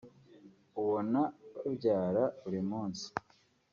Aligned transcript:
ubona 0.81 1.21
babyara 1.63 2.23
buri 2.41 2.61
munsi 2.69 3.05